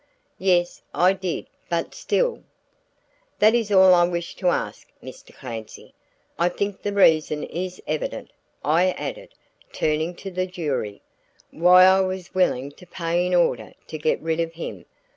[0.39, 2.41] "Yes, I did, but still"
[3.37, 5.31] "That is all I wish to ask, Mr.
[5.31, 5.93] Clancy.
[6.39, 8.31] I think the reason is evident,"
[8.65, 9.35] I added,
[9.71, 11.03] turning to the jury,
[11.51, 14.85] "why I was willing to pay in order to get rid of him.